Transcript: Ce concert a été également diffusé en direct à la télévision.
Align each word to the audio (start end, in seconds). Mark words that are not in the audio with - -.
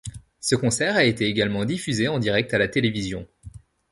Ce 0.39 0.55
concert 0.55 0.95
a 0.95 1.03
été 1.03 1.25
également 1.27 1.63
diffusé 1.63 2.07
en 2.07 2.17
direct 2.17 2.51
à 2.55 2.57
la 2.57 2.67
télévision. 2.67 3.27